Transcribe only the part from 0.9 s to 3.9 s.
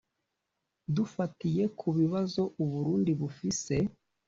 "Dufatiye ku bibazo Uburundi bufise